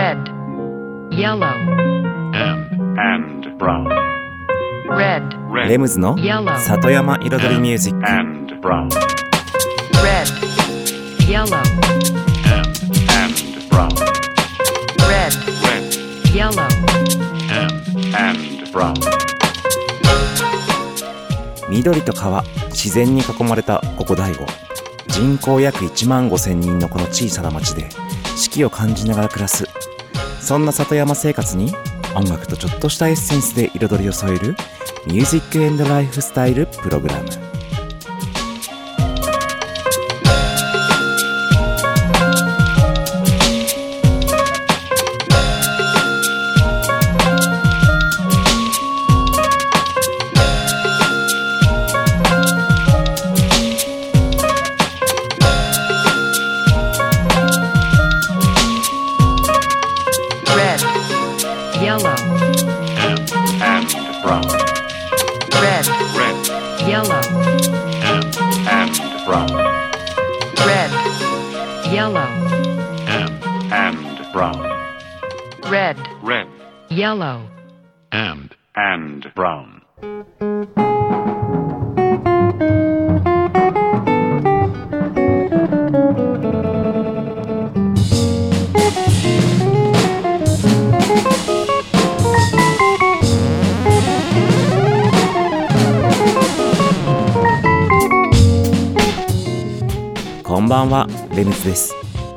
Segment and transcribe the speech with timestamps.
[0.00, 0.16] red,
[1.10, 1.44] yellow,
[2.32, 3.86] and, and brown,
[4.88, 8.88] red, レ red, ムズの yellow, 里山彩りミュージック and brown,
[10.02, 10.26] red,
[11.28, 11.54] yellow,
[12.48, 12.64] and,
[13.12, 13.90] and brown,
[15.06, 15.34] red,
[15.68, 15.84] red,
[16.34, 16.66] yellow,
[17.52, 17.70] and,
[18.16, 18.94] and brown,
[21.68, 24.46] 緑と川自然に囲まれたここ大悟
[25.08, 27.86] 人口約1万5千人のこの小さな町で
[28.34, 29.66] 四季を感じながら暮らす
[30.50, 31.72] そんな里山生活に
[32.16, 34.56] 音楽とちょっとしたエッセンスで彩りを添える
[35.06, 37.49] ミュージックエンドライフスタイルプログラム。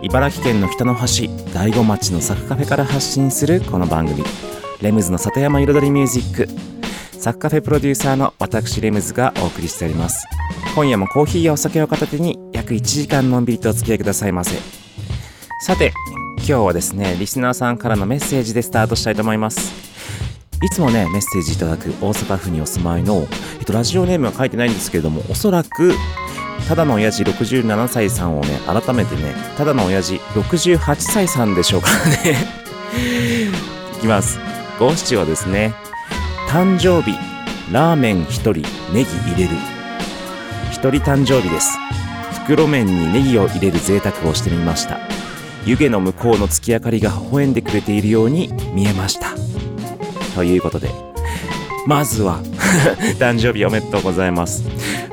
[0.06, 4.22] 茨城県の北の端大子町のサクカフェから発信するこの番組。
[4.82, 6.48] レムズの里山彩りミュージック。
[7.18, 10.28] サクカフェプロデューサーの私レムズがお送りしております。
[10.76, 14.58] 今夜もコーヒーやお酒を片手に約1時間のんびりとお付き合いくださいませ。
[15.62, 15.94] さて
[16.40, 19.72] 今日はですねリスナーさんからのメッセージでスタートしたいと思います。
[20.62, 23.26] いつもねメッセージいただく大阪府にお住まいの、
[23.60, 25.94] えっと、ラジオネームは書いてないんですけれどもおそらく
[26.68, 31.90] ただの親父67歳さんをね改めてねただの親父68歳さんでしょうか
[32.24, 32.38] ね。
[33.98, 34.40] いきます。
[34.80, 35.74] 五七はですね
[36.50, 37.18] 誕生日
[37.72, 38.54] ラーメン1人
[38.94, 39.56] ネギ入れる。
[40.72, 41.78] 1人誕生日です。
[42.46, 45.00] 袋麺にネギを入れる贅沢をしてみました。
[45.66, 49.30] 湯気の向こうの月明かりが微笑んでくれているように見えました。
[50.36, 50.90] ということで
[51.86, 52.40] まずは
[53.20, 54.64] 誕生日おめでとうございます。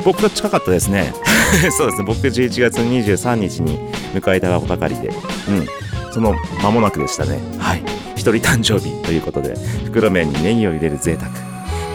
[0.04, 1.12] 僕が近かったですね。
[1.76, 2.04] そうですね。
[2.04, 3.78] 僕11月23日に
[4.14, 5.08] 迎えたばかりで。
[5.08, 6.12] うん。
[6.12, 7.40] その間もなくでしたね。
[7.58, 7.82] はい。
[8.14, 8.90] 一人誕生日。
[9.02, 11.30] ということで袋麺にネギを入れる贅沢。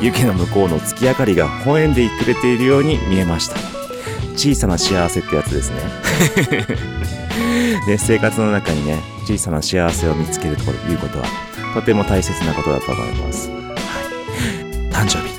[0.02, 3.56] 湯気の向こうの月明かりが微笑んでくれているように見えました。
[4.36, 5.78] 小さな幸せってやつですね。
[7.88, 11.26] で 生活の中にね小さな幸せを見つけるということは
[11.74, 13.60] とても大切なことだと思います、はい、
[14.92, 15.35] 誕生日。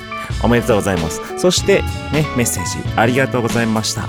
[0.47, 1.37] おめでとうございます。
[1.37, 1.81] そして
[2.13, 4.07] ねメッセージありがとうございました。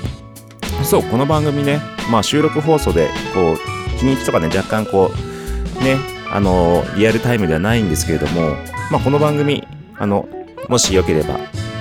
[0.84, 1.80] そうこの番組ね
[2.12, 5.10] まあ収録放送でこう日にちとかね若干こ
[5.80, 5.96] うね
[6.30, 8.52] あのリアルタイムではないんですけれども
[8.92, 9.66] まあこの番組
[9.98, 10.28] あの
[10.68, 11.40] もしよければ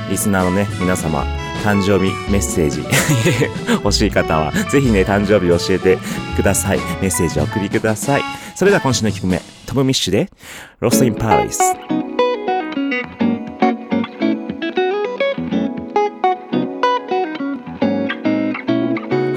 [0.09, 1.23] リスナーのね皆様
[1.63, 2.81] 誕生日メッセージ
[3.69, 5.99] 欲しい方はぜひね誕生日教えて
[6.35, 6.79] ください。
[6.99, 8.23] メッセージをお送りください。
[8.55, 10.31] それでは今週の1曲目トム・ミッシュで
[10.79, 11.59] 「ロスト・イン・パリス」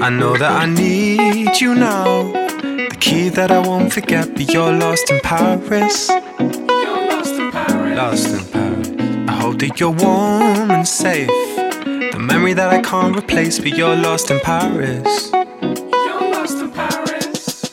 [0.03, 2.31] I know that I need you now.
[2.31, 6.09] The key that I won't forget, but you're lost in Paris.
[6.09, 7.97] You're lost in Paris.
[7.97, 9.29] Lost in Paris.
[9.29, 11.29] I hope that you're warm and safe.
[11.85, 15.31] The memory that I can't replace, but you're lost in Paris.
[15.31, 17.63] You're lost in Paris.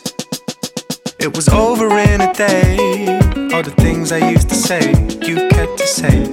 [1.19, 2.77] It was over in a day.
[3.55, 4.91] All the things I used to say,
[5.27, 6.25] you kept to say.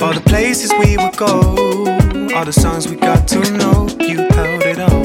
[0.00, 1.63] All the places we would go,
[2.44, 5.04] all the songs we got to know, you held it all.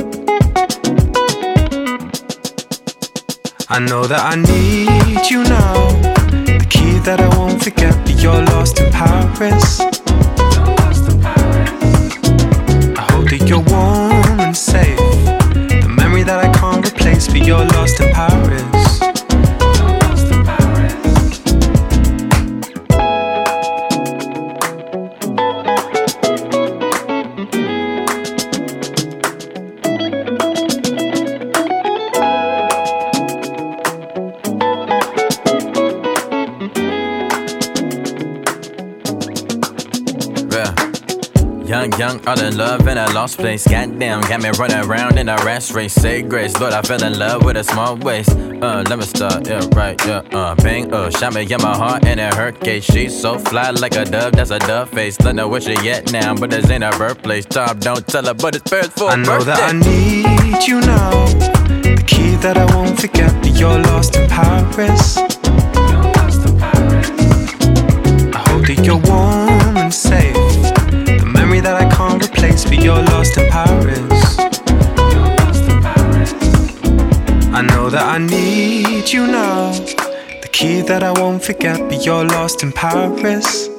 [3.69, 5.73] I know that I need you now.
[6.43, 9.79] The key that I won't forget, but you're lost in Paris.
[9.79, 9.85] I
[13.09, 14.08] hope that you're warm
[42.29, 43.67] all in love in a lost place.
[43.67, 45.93] Goddamn, got me running around in a rash race.
[45.93, 48.29] Say grace, Lord, I fell in love with a small waist.
[48.31, 52.05] Uh, let me start, yeah, right, yeah, uh, bang, uh, shot me in my heart
[52.05, 52.83] and it hurt case.
[52.83, 55.17] She's so fly like a dove, that's a dove face.
[55.17, 57.45] Don't know where she at now, but this ain't her birthplace.
[57.45, 59.51] Tom, don't tell her, but it's first for I know birthday.
[59.53, 61.25] that I need you now.
[61.81, 65.17] The key that I won't forget, but you're lost in Paris.
[68.37, 69.78] I hope that you're warm
[72.31, 74.37] I but you're lost in Paris.
[77.51, 79.71] I know that I need you now.
[80.41, 83.69] The key that I won't forget, but you're lost in Paris.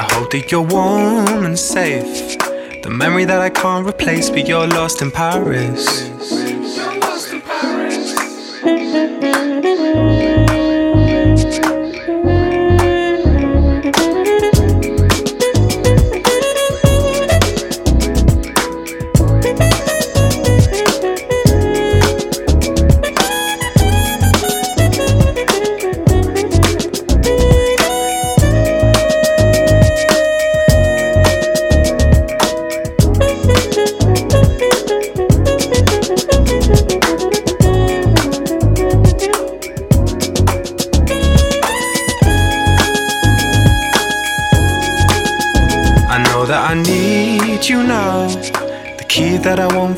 [0.00, 2.38] I hope that you're warm and safe.
[2.82, 6.17] The memory that I can't replace, but you're lost in Paris.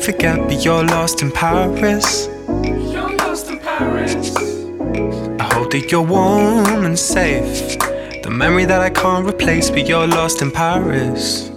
[0.00, 2.28] won't forget, but you're lost in Paris.
[5.38, 7.78] I hope that you're warm and safe.
[8.22, 11.52] The memory that I can't replace, but you're lost in Paris.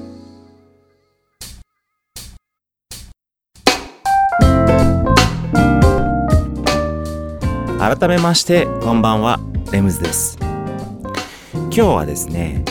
[7.79, 9.39] 改めましてこんばんは
[9.71, 12.63] レムズです今日はですね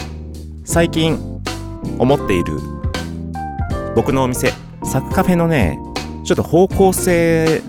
[0.64, 1.19] 最近
[1.99, 2.58] 思っている
[3.96, 4.52] 僕のお店
[4.85, 5.80] サクカフェのね
[6.24, 7.62] ちょっと方向性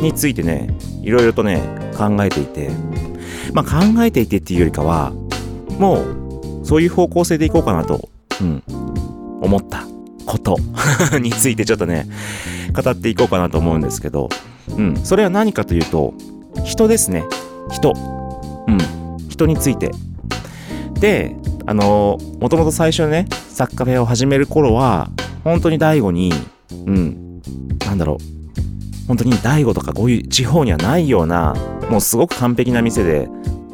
[0.00, 0.68] についてね
[1.02, 1.60] いろいろとね
[1.96, 2.70] 考えていて。
[3.52, 5.12] まあ考えていてっていうよりかは
[5.78, 8.08] もうそういう方向性でいこうかなと、
[8.40, 8.62] うん、
[9.40, 9.86] 思った
[10.26, 10.56] こと
[11.18, 12.06] についてちょっとね
[12.72, 14.28] 語っていこうかなと思うんですけど、
[14.76, 16.14] うん、それは何かというと
[16.64, 17.24] 人ですね。
[17.70, 17.92] 人。
[18.66, 18.78] うん
[19.28, 19.90] 人について。
[20.98, 21.36] で
[21.66, 25.10] あのもともと最初ねサッカフェを始める頃は
[25.44, 26.32] 本当に大悟に
[26.70, 27.42] うん。
[27.86, 28.38] なんだろう。
[29.08, 31.54] 本当に大悟とかこういう地方にはないような
[31.90, 33.28] もうすごく完璧な店で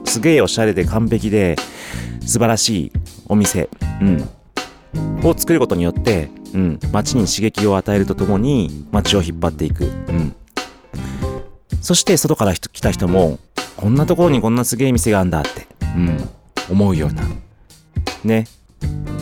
[0.04, 1.56] すげえおしゃれで完璧で
[2.20, 2.92] 素晴らしい
[3.28, 3.68] お店、
[4.00, 4.28] うん、
[5.24, 10.36] を作ることによって、うん、街に刺激を与えるとともに街を引っ張っていく、うん、
[11.80, 13.40] そして外から来た人も
[13.76, 16.28] こんなところにこんなすげえ店があるんだって、うん、
[16.70, 17.24] 思うような
[18.22, 18.46] ね。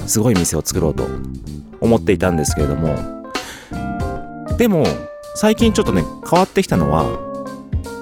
[0.06, 1.06] すごい店を作ろうと
[1.80, 3.21] 思っていたんですけれども
[4.58, 4.84] でも
[5.34, 7.04] 最近ちょっとね変わってきたのは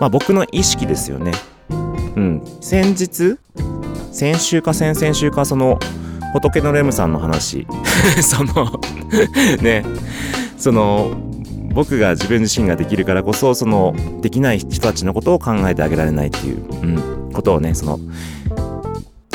[0.01, 1.33] まあ僕の意識ですよね。
[1.69, 2.43] うん。
[2.61, 3.39] 先日
[4.13, 5.79] 先週か先々週かその
[6.33, 7.67] 仏のレムさんの話。
[8.23, 8.81] その
[9.63, 9.85] ね。
[10.57, 11.13] その
[11.73, 18.01] 僕が自分自身ができるからこそそのできない人たちのことを考えてあげられないっていう、うん、ことをねその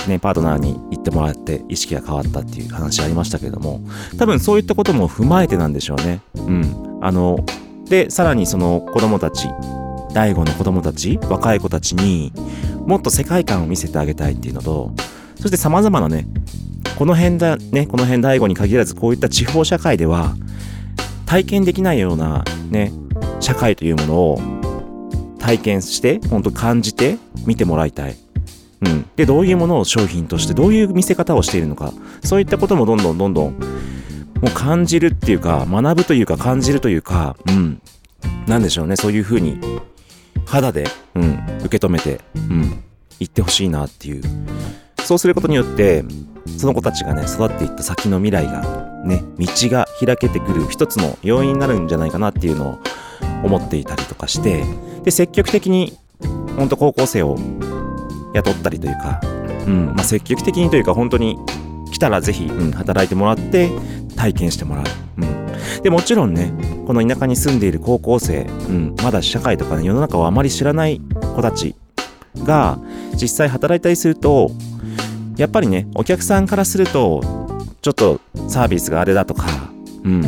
[0.10, 3.82] ねパートナーに言ってもらって意識が変わったっていう話ありましたけれども
[4.18, 6.22] 多分そういったことも踏まえてなんでしょうね。
[6.36, 7.46] うん、あの
[7.86, 9.48] でさらにその子供たち
[10.14, 12.32] 大悟の子供たち若い子たちに
[12.86, 14.92] もっと世界観を見せてあげたいっていうのと
[15.36, 16.26] そして様々なね
[16.98, 20.36] この辺だねこの辺大悟に限らずこういった地方社会では
[21.26, 22.92] 体験できないようなね
[23.40, 24.40] 社会というものを
[25.40, 28.25] 体験して本当感じて見てもらいたい。
[28.86, 31.94] うん、でどういうものを商品としてどういう見せ方をしているのか。
[32.24, 33.60] そういったこともどんどんどんどんも
[34.44, 37.82] う感じるっていうか学ぶというか感じるというかうん。
[38.48, 38.96] なんでしょうね。
[38.96, 39.60] そういうふうに
[40.46, 42.62] 肌で、うん、受け止めて、うん、
[43.20, 44.24] 言ってほしいなっていう。
[45.04, 46.04] そうすることによって
[46.58, 48.62] その子たちがね育っていった先の未来が
[49.04, 52.80] ね道が開けてくる一つの要因になるんじゃないかなっていうのを
[53.44, 54.64] 思っていたりとかして
[55.04, 55.98] で積極的に
[56.58, 57.38] 本当高校生を
[58.36, 59.20] 雇ったりというか、
[59.68, 59.86] うん。
[59.88, 61.38] まあ、積極的にというか本当に
[61.96, 63.72] 来たらぜひ、うん、働いてもらって
[64.18, 64.86] 体験してもらう、
[65.18, 65.26] う
[65.80, 66.54] ん、でもちろんね
[66.86, 71.00] この田舎に住んでいる高校生、うん、まだ社会とか、ね、世の中をあまり知らない
[71.36, 71.74] 子たち
[72.44, 72.80] が
[73.14, 74.52] 実際働いたりすると
[75.38, 77.22] やっぱりねお客さんからすると
[77.82, 79.46] ちょっとサービスがあれだとか、
[80.04, 80.22] うん、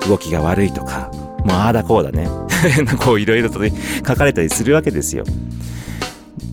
[0.00, 1.10] 動きが悪いとか
[1.44, 2.28] もうああだこうだね
[3.04, 3.72] こういろいろとね
[4.06, 5.24] 書かれたりするわけですよ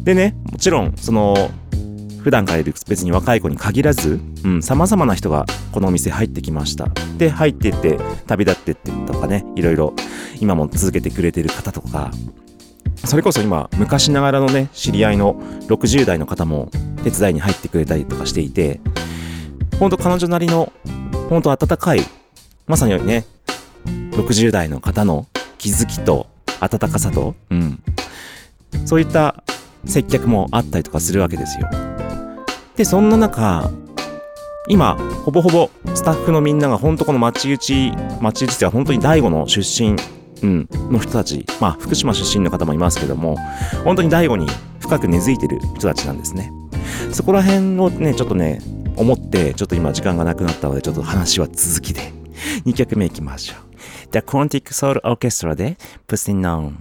[0.04, 1.52] でねもちろんその
[2.26, 6.88] 普段からいる別に若い子に限らず、うん、様々な人がこのお店入ってきました。
[7.20, 9.94] で、入ってって、旅立ってってとかね、いろいろ
[10.40, 12.10] 今も続けてくれてる方とか、
[13.04, 15.36] それこそ今、昔ながらのね、知り合いの
[15.68, 16.72] 60代の方も
[17.04, 18.82] 手伝いに入ってくれたりとかしていて、
[19.80, 20.74] ほんと彼女なりの、
[21.30, 22.00] ほんと温かい、
[22.66, 23.28] まさにね、
[24.14, 25.28] 60代の方の
[25.60, 26.26] 気づきと
[26.60, 27.84] 温かさと、うん。
[28.88, 29.44] そういった
[29.86, 31.70] 接客もあったりとかするわけですよ。
[32.76, 33.70] で、そんな中、
[34.68, 39.96] 今、ほぼほぼスタッフのみんなが本当この町内、町内っては本当に第五の出身、
[40.42, 43.38] うん、の人たち、まあ福島出身の方もいますけども、
[43.84, 44.48] 本当に第五に
[44.80, 46.52] 深く根付いてる人たちなんですね。
[47.12, 48.60] そこら辺をね、ちょっとね、
[48.98, 52.12] 思って、ちょっと今時間がなくなったので、ちょっと話は続きで、
[52.66, 53.66] 2曲目いきましょう。
[54.12, 55.78] The Quantic Soul Orchestra で
[56.08, 56.74] Pussy On。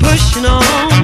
[0.00, 0.97] Pushing on.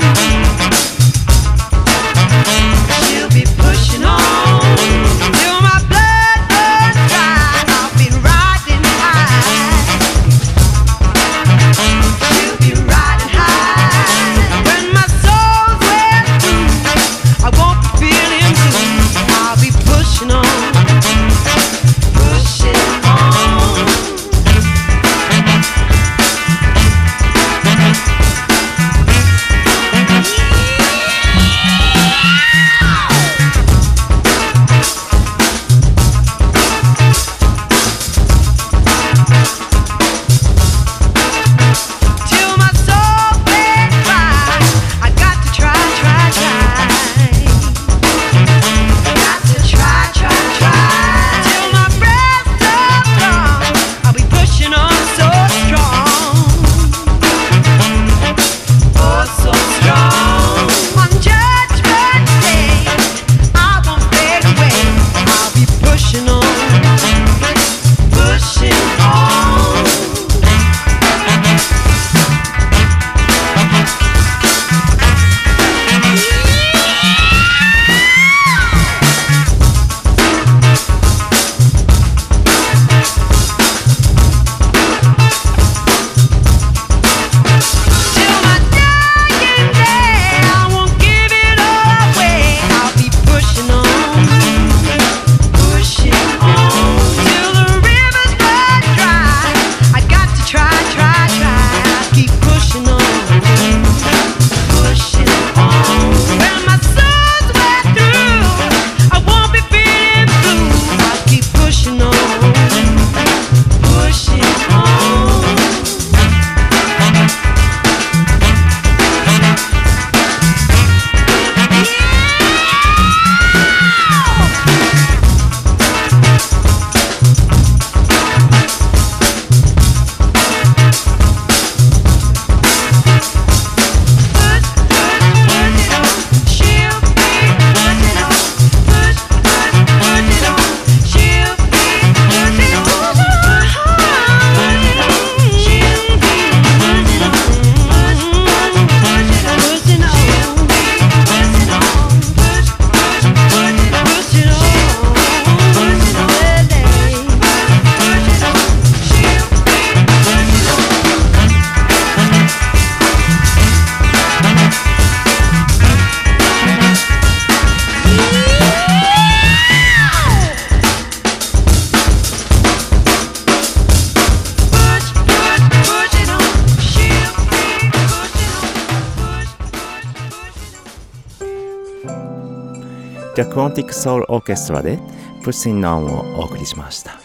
[183.34, 184.98] The Quantic Soul Orchestra で
[185.42, 187.18] Pushing On をお送りしました。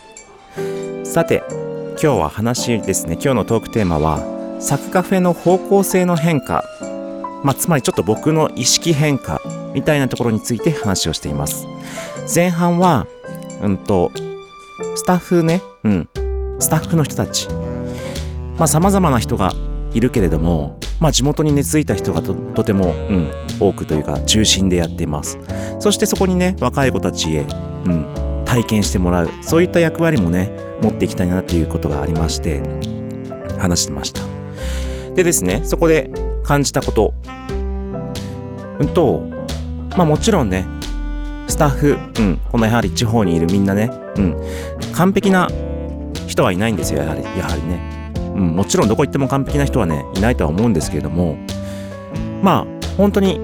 [1.03, 1.43] さて、
[2.01, 3.13] 今日は話ですね。
[3.13, 4.19] 今日のトークテーマは、
[4.59, 6.63] サクカフェの方向性の変化。
[7.43, 9.41] まあ、つまりちょっと僕の意識変化
[9.73, 11.67] みたいなところについて話をしています。
[12.33, 13.05] 前半は、
[13.61, 14.11] うんと、
[14.95, 16.09] スタッフね、うん、
[16.59, 17.47] スタッフの人たち。
[18.57, 19.53] まあ、様々な人が
[19.93, 25.39] いるけれども、まあ、地元に根付いた人がととても、うん、多くというか中心でやっています。
[25.79, 27.45] そしてそこにね、若い子たちへ、
[27.85, 29.29] うん、体験してもらう。
[29.41, 32.61] そういった役割もね、持っていきたいなっていうことがありまして、
[33.57, 34.21] 話してました。
[35.15, 36.11] でですね、そこで
[36.43, 37.13] 感じたこと。
[38.79, 39.23] うんと、
[39.97, 40.65] まあもちろんね、
[41.47, 44.37] スタッフ、うん、このやはり地方にいるみんなね、うん、
[44.93, 45.49] 完璧な
[46.27, 47.98] 人はいないんですよ、やはり、やはりね。
[48.39, 51.37] うん、もちろんどこ行っても完璧な人はね、いないとは思うんですけれども、
[52.41, 53.41] まあ、本当に、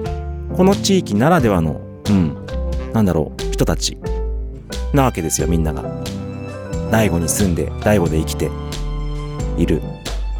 [0.56, 2.34] この地域ならではの、うん、
[2.94, 3.98] なんだろう、人たち、
[4.94, 5.82] なわけですよ、みんなが。
[6.90, 8.50] 大悟に住んで、大悟で生きて
[9.58, 9.82] いる。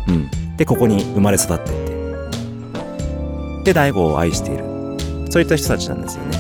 [0.09, 0.57] うん。
[0.57, 3.65] で、ここに生まれ育ってって。
[3.65, 4.65] で、大悟を愛している。
[5.29, 6.39] そういった人たちなんですよね。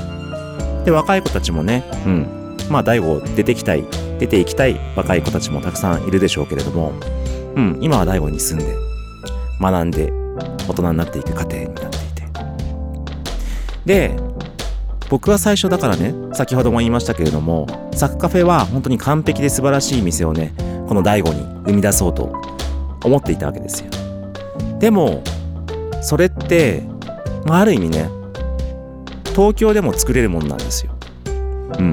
[0.86, 2.56] で、若い子たちもね、うん。
[2.70, 3.84] まあ、大悟出てきたい、
[4.18, 6.92] 出ていきたい若い子たちもたくさんいるでしょうけれども、
[7.56, 8.76] うん、今は大悟に住んで、
[9.60, 10.12] 学んで、
[10.68, 12.22] 大人になっていく過程になっていて。
[13.86, 14.16] で、
[15.08, 20.52] 僕は最初だからね、先ほども言いましたけれども、サクカフェは本当に完璧で素晴らしい店をね、
[20.86, 22.32] この大悟に生み出そうと
[23.02, 23.90] 思っていたわけですよ。
[24.78, 25.22] でも、
[26.02, 26.82] それって、
[27.46, 28.10] まあ、ある意味ね、
[29.34, 30.92] 東京でも作れるもんなんですよ。
[31.78, 31.90] うん。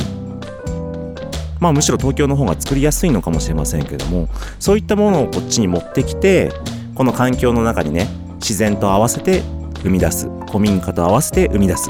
[1.63, 4.27] まあむしろ東京の方が作りやすいのかもしれませんけども、
[4.59, 6.51] そういったものをこっちに持ってきて、
[6.93, 9.43] この環境の中にね、自然と合わせて
[9.81, 11.89] 生み出す、古民家と合わせて生み出す、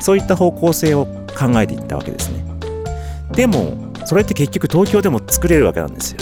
[0.00, 2.44] そういった方向性を考えていったわけですね。
[3.32, 3.72] でも、
[4.04, 6.18] それって結局東京でも作れるわけなんですよ。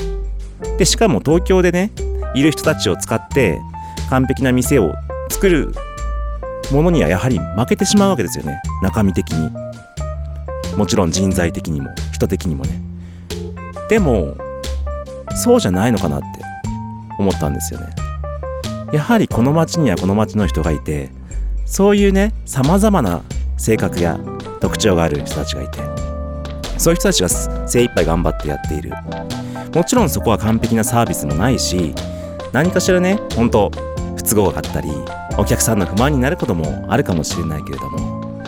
[0.78, 1.90] で、しかも東京でね、
[2.36, 3.60] いる人たちを使って
[4.08, 4.94] 完璧な店を
[5.30, 5.74] 作る
[6.70, 8.62] ものにはやはり負けてしまうわけですよね。
[8.82, 9.50] 中身的に。
[10.76, 12.83] もちろん人材的にも、人的にもね。
[13.88, 14.36] でも、
[15.36, 16.26] そうじゃないのかなって
[17.18, 17.88] 思ったんですよね。
[18.92, 21.10] やはりこの町にはこの町の人がいて、
[21.66, 23.22] そういうね、様々な
[23.56, 24.18] 性格や
[24.60, 25.80] 特徴がある人たちがいて、
[26.78, 28.92] そういう人たちが精一杯頑張ってやっている。
[29.74, 31.94] もちろんそこは完璧なサービスもないし、
[32.52, 33.70] 何かしらね、本当
[34.16, 34.88] 不都合があったり、
[35.36, 38.42] お客さんの不満になることもあるかもしれないけれども、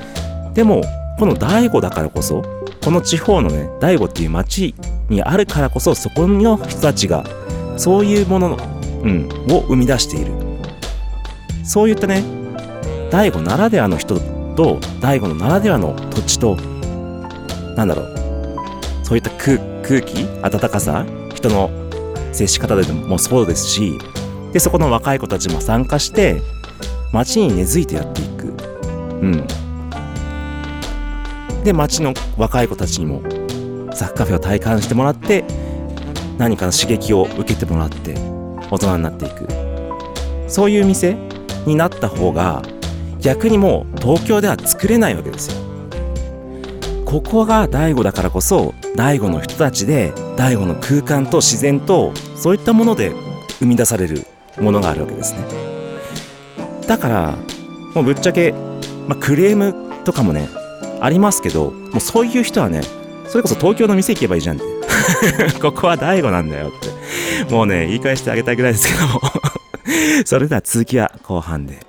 [0.54, 0.82] でも、
[1.18, 2.42] この大悟だからこそ、
[2.86, 4.72] この地方のね、大悟っていう町
[5.08, 7.24] にあるからこそ、そこの人たちが、
[7.76, 8.56] そういうものの、
[9.02, 10.30] うん、を生み出している。
[11.64, 12.22] そういったね、
[13.10, 14.20] 大悟ならではの人
[14.54, 16.54] と、大悟のならではの土地と、
[17.74, 18.14] なんだろう、
[19.02, 21.70] そういった空空気、温かさ、人の
[22.30, 23.98] 接し方でもそうですし、
[24.52, 26.40] で、そこの若い子たちも参加して、
[27.12, 28.44] 街に根付いてやっていく。
[29.22, 29.65] うん。
[31.66, 33.22] で、街の若い子たちにも、
[33.92, 35.44] サッカフェを体感してもらって、
[36.38, 38.14] 何かの刺激を受けてもらって、
[38.70, 39.48] 大人になっていく。
[40.46, 41.16] そういう店
[41.66, 42.62] になった方が、
[43.18, 45.56] 逆にもう東京では作れないわけですよ。
[47.04, 53.12] ここが大悟だからこそ、大悟の人たちで、大悟の空間と自然と、そういったもので
[53.58, 54.24] 生み出される
[54.60, 55.40] ものがあるわけですね。
[56.86, 57.34] だから、
[57.92, 58.54] もうぶっちゃけ、
[59.08, 59.74] まあ、クレーム
[60.04, 60.48] とかもね、
[61.00, 62.82] ありますけど、もうそういう人はね、
[63.28, 64.66] それこそ東京の店行けばいいじゃんって。
[65.60, 66.70] ここは大悟なんだよっ
[67.46, 67.52] て。
[67.52, 69.20] もうね、言い返してあげたいぐらいですけども。
[70.24, 71.85] それでは続きは後半で。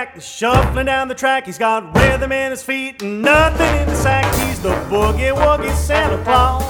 [0.00, 1.44] Shuffling down the track.
[1.44, 4.24] He's got rhythm in his feet and nothing in the sack.
[4.46, 6.64] He's the boogie woogie Santa Claus.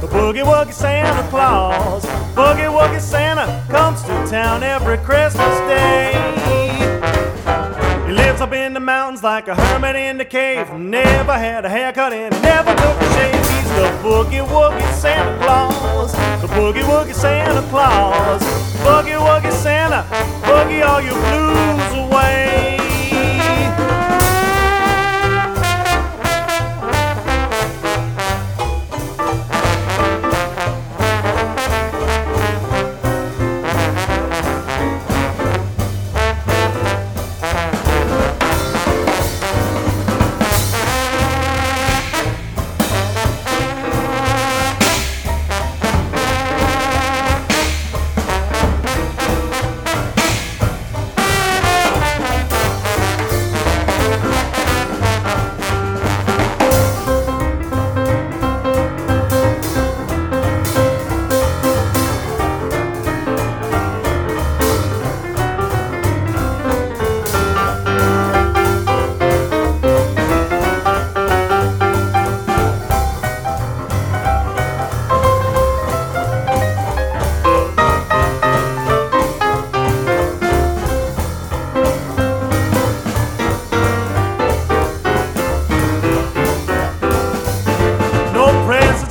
[0.00, 2.04] The boogie woogie Santa Claus.
[2.34, 6.14] Boogie woogie Santa comes to town every Christmas day.
[8.08, 10.68] He lives up in the mountains like a hermit in the cave.
[10.72, 13.34] Never had a haircut and never took a shave.
[13.34, 16.12] He's the boogie woogie Santa Claus.
[16.40, 18.42] The boogie woogie Santa Claus.
[18.82, 20.04] Boogie woogie Santa,
[20.44, 22.83] boogie all your blues away.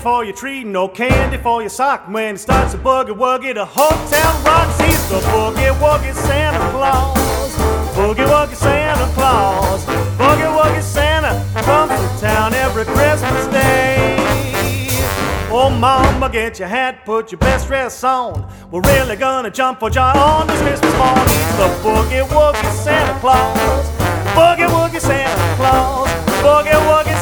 [0.04, 2.10] For your tree, no candy for your sock.
[2.10, 4.78] When it starts to boogie woogie, the whole town rocks.
[4.82, 7.56] He's the boogie woogie Santa Claus.
[7.96, 9.86] Boogie woogie Santa Claus.
[10.18, 14.18] Boogie woogie Santa comes to town every Christmas day.
[15.50, 18.46] Oh, mama, get your hat, put your best dress on.
[18.72, 21.28] We're really gonna jump for joy on this Christmas morning.
[21.30, 23.88] He's the boogie woogie Santa Claus.
[24.36, 26.10] Boogie woogie Santa Claus.
[26.44, 27.13] Boogie woogie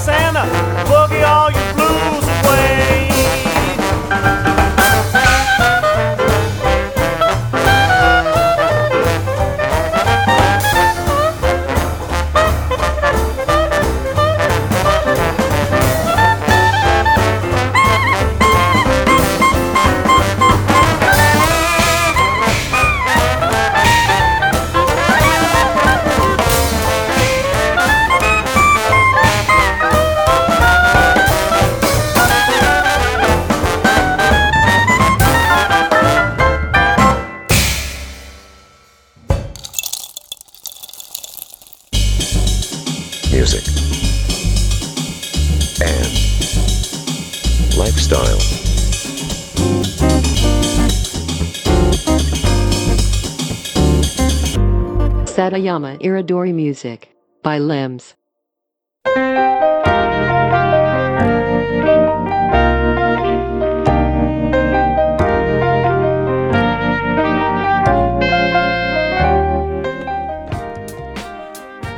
[55.62, 57.10] Satayama Iridori Music
[57.43, 58.15] by Limbs.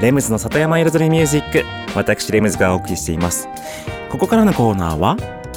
[0.02, 1.64] レムズの里山彩りミュージック
[1.96, 3.48] 私レムズがお送りしています
[4.10, 5.16] ここからのコーナーは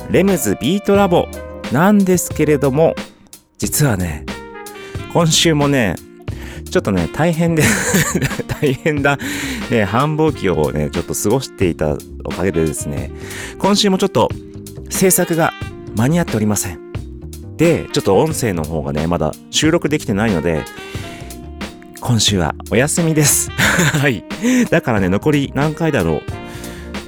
[0.09, 1.27] レムズビートラボ
[1.73, 2.95] なんですけれども
[3.59, 4.25] 実はね
[5.12, 5.97] 今週もね
[6.71, 7.63] ちょっとね大変で
[8.61, 9.19] 大変だ、
[9.71, 13.11] ね、繁忙期をねちょっと過ごしていたおかげでですね
[13.59, 14.29] 今週もちょっと
[14.91, 15.53] 制作が
[15.97, 16.81] 間に合っておりません
[17.57, 20.65] でちょっと音声の方がねまだ収録できてないので
[22.07, 23.51] 今週はお休みです。
[23.99, 24.23] はい。
[24.71, 26.23] だからね、残り何回だろう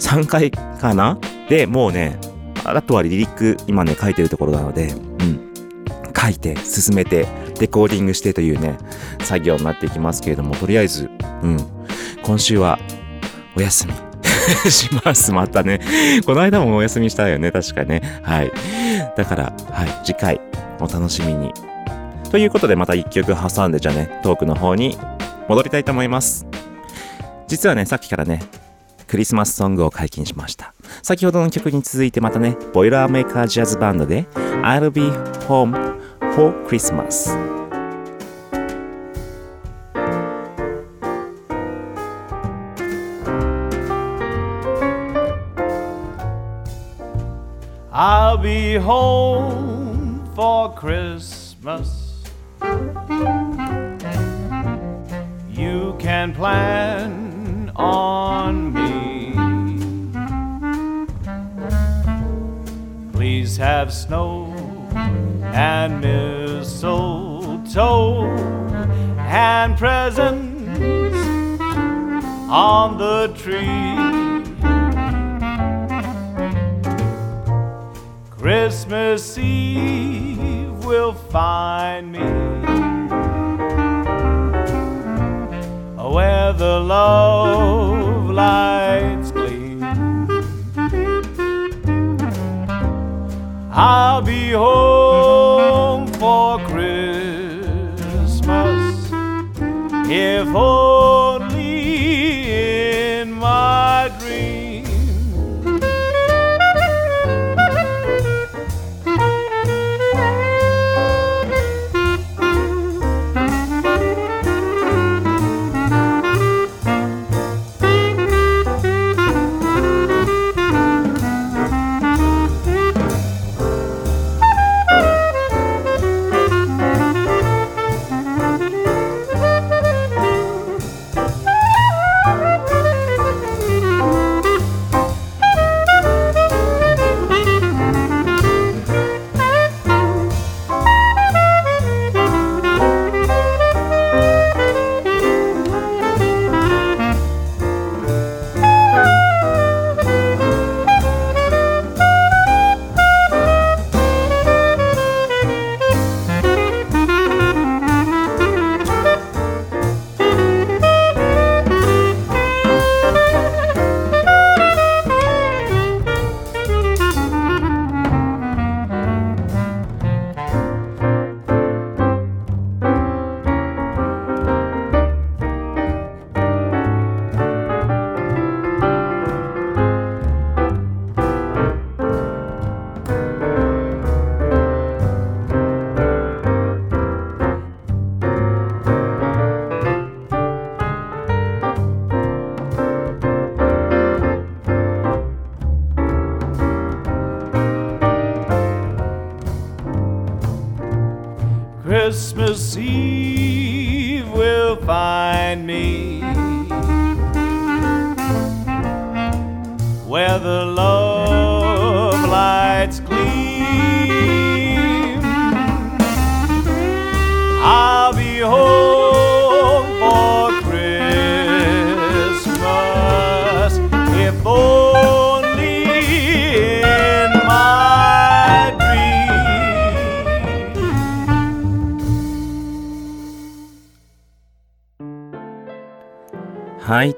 [0.00, 1.18] ?3 回かな
[1.48, 2.18] で、もうね、
[2.64, 5.52] あとはリリック今ね、書いてるところなので、うん。
[6.20, 7.28] 書いて、進めて、
[7.60, 8.78] レコーディングしてというね、
[9.20, 11.10] 作業になっていきますけれども、とりあえず、
[11.42, 11.58] うん。
[12.22, 12.78] 今週は、
[13.56, 14.08] お休み。
[14.70, 15.32] します。
[15.32, 15.80] またね。
[16.24, 17.52] この間もお休みしたよね。
[17.52, 18.00] 確かね。
[18.22, 18.52] はい。
[19.16, 19.88] だから、はい。
[20.04, 20.40] 次回、
[20.80, 21.52] お楽しみに。
[22.30, 24.98] ということでまた一曲挟んでじゃあね、トークの方に
[25.48, 26.46] 戻りたいと思います。
[27.46, 28.42] 実はね、さっきからね、
[29.06, 30.74] クリスマスソングを解禁しました。
[31.02, 34.26] 先ほどの曲に続いてまたね、ボイラーメーカージャズバンドで
[34.62, 35.10] I'll be
[35.46, 35.97] home
[36.38, 37.26] for Christmas.
[47.90, 52.22] I'll be home for Christmas.
[55.50, 59.32] You can plan on me.
[63.10, 64.57] Please have snow
[64.94, 66.58] and mistletoe
[69.18, 70.58] and presents
[72.50, 73.96] on the tree.
[78.30, 82.20] Christmas Eve will find me
[86.14, 89.27] where the love lights
[93.80, 97.12] I'll be home for Christmas.
[100.10, 100.48] If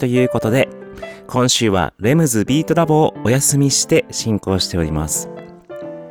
[0.01, 0.71] ということで、
[1.27, 5.29] 今週はレムズビートラボをお休みして進行しております。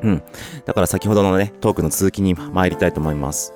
[0.04, 0.24] うん。
[0.64, 3.52] だから先ほどのね、トークの続きに参りたいと思います。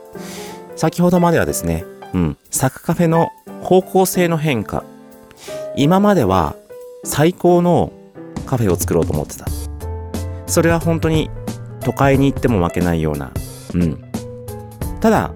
[0.76, 3.30] 先ほどまではですね、うん、サクカフェの
[3.62, 4.84] 方向性の変化。
[5.76, 6.56] 今までは
[7.04, 7.94] 最高の
[8.48, 9.46] カフェを作ろうと思ってた。
[10.48, 11.30] それは本当に
[11.82, 13.32] 都会に行っても負けないような。
[13.76, 14.04] うん。
[15.00, 15.32] ただ、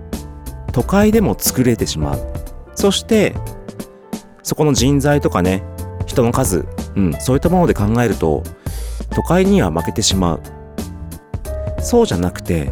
[0.71, 2.19] 都会でも作れてしまう。
[2.73, 3.35] そして、
[4.47, 5.61] そこの人材とかね、
[6.05, 8.43] 人の数、うん、そういったもので考えると、
[9.13, 10.41] 都会には負けてしまう。
[11.81, 12.71] そうじゃなくて、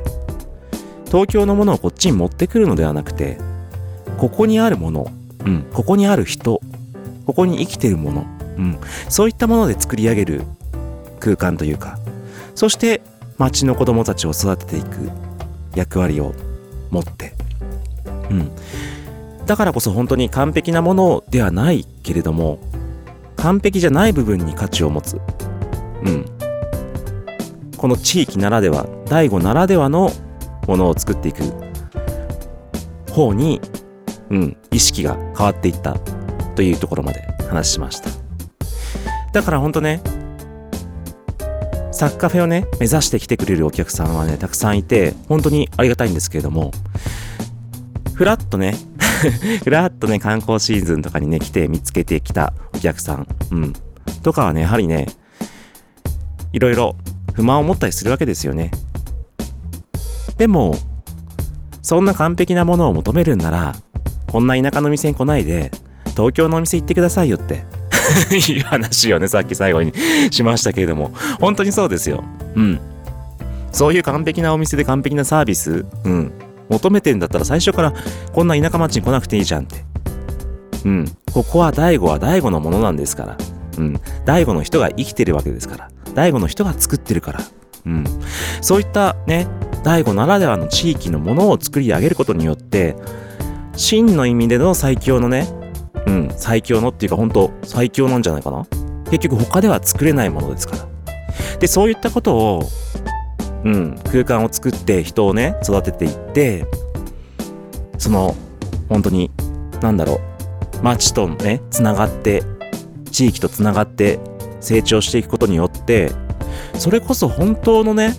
[1.07, 3.38] 東京のものをこっちに持ってくるのではなくて、
[4.17, 5.11] ここにあるもの、
[5.45, 6.61] うん、ここにある人、
[7.25, 8.25] ここに生きてるもの、
[8.57, 10.43] うん、そういったもので作り上げる
[11.19, 11.99] 空間というか、
[12.55, 13.01] そして
[13.38, 15.11] 町の子供たちを育てていく
[15.75, 16.33] 役割を
[16.89, 17.33] 持って、
[18.29, 18.51] うん、
[19.45, 22.60] だからこそ本当に完璧なものではないけれども、
[23.38, 25.19] 完璧じゃない部分に価値を持つ。
[26.03, 26.25] うん。
[27.77, 30.12] この地域ならでは、第五ならではの
[30.67, 31.43] ものを作っていく
[33.12, 33.62] 方に、
[34.31, 35.93] うん、意識が変わっていった
[36.55, 38.10] というところまで話しました。
[39.31, 40.01] だから本当ね、
[41.91, 46.71] サッカフェをね、目指してきてくれるお客さんはね、たくさんいて、本当にありがたいんですけれども、
[48.15, 48.75] ふらっとね、
[49.63, 53.73] ふらっとね、観光シーズンとかにね、来て見つけてきたお客さん、うん、
[54.23, 55.08] とかはね、やはりね、
[56.54, 56.95] いろいろ
[57.34, 58.71] 不満を持ったりするわけですよね。
[60.38, 60.78] でも、
[61.82, 63.75] そんな完璧なものを求めるんなら、
[64.28, 65.71] こんな田舎の店に来ないで、
[66.12, 67.63] 東京のお店行ってくださいよって。
[68.32, 69.93] いう話をね、さっき最後に
[70.32, 72.23] しましたけれども、本当にそうですよ。
[72.56, 72.80] うん。
[73.71, 76.32] そういう完璧なお店で完璧なサービス、うん、
[76.69, 77.93] 求めてんだったら最初から
[78.34, 79.84] こんな田舎町に来なくていいじゃんって。
[80.86, 83.38] うん、ここは大悟は大悟のものなんですから。
[83.78, 85.89] うん、大悟の人が生きてるわけですから。
[86.13, 87.41] 大悟の人が作ってるから。
[87.86, 88.04] うん、
[88.62, 89.47] そういったね、
[89.84, 92.95] 大悟ならではの地域のものを作り上げることによって、
[93.75, 95.47] 真の意味での最強のね、
[96.08, 98.65] うん、最強のっていうか本当最強なんじゃないかな
[99.12, 100.88] 結局他では作れないものですから。
[101.60, 102.63] で、そういったことを、
[103.65, 106.65] うん、空間を作って人をね、育てていって、
[107.97, 108.36] その、
[108.88, 109.32] 本当に、
[109.82, 112.43] なんだろう、街とね、つながって、
[113.12, 114.19] 地域とつながって
[114.60, 116.12] 成長していくことによって、
[116.78, 118.13] それこそ本当のね、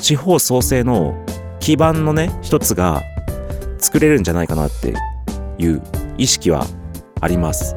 [0.00, 1.14] 地方創生の
[1.58, 3.02] 基盤のね、一つが
[3.78, 4.94] 作れるんじゃないかなって
[5.58, 5.82] いう
[6.18, 6.66] 意識は
[7.20, 7.74] あります。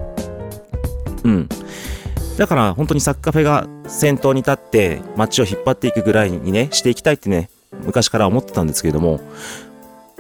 [1.24, 1.48] うん。
[2.38, 7.50] だから本当にサッカフェが先頭に立って街を引っ張っていくぐらいにね、していきたいってね、
[7.86, 9.19] 昔から思ってたんですけれども、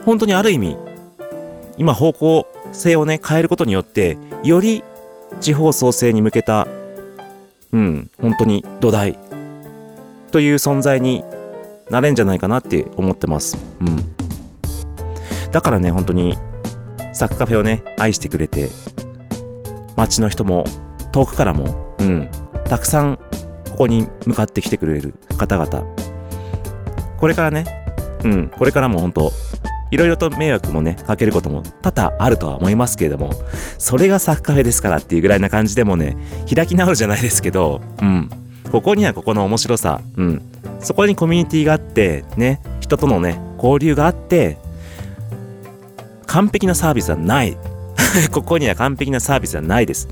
[0.05, 0.77] 本当にある意味、
[1.77, 4.83] 今方向性をね、変えることによって、より
[5.41, 6.67] 地方創生に向けた、
[7.71, 9.17] うん、本当に土台
[10.31, 11.23] という存在に
[11.89, 13.57] なれんじゃないかなって思ってます。
[13.81, 14.15] うん。
[15.51, 16.37] だからね、本当に、
[17.13, 18.69] サッカフェをね、愛してくれて、
[19.95, 20.65] 街の人も、
[21.11, 22.29] 遠くからも、うん、
[22.65, 23.17] たくさん、
[23.69, 25.83] ここに向かってきてくれる方々。
[27.17, 27.65] これからね、
[28.23, 29.31] うん、これからも本当、
[29.91, 33.31] いろいろと迷惑もね、かけることも多々あるとは思いますけれども、
[33.77, 36.17] それがサッカフェですからっていうぐらいな感じでもね、
[36.53, 38.29] 開き直るじゃないですけど、うん、
[38.71, 40.41] ここにはここの面白さ、うん、
[40.79, 44.57] そこにコミュニティがあって、ね、人とのね、交流があって、
[46.25, 47.55] 完璧なサービスはない。
[48.31, 50.07] ここには完璧なサービスはないです。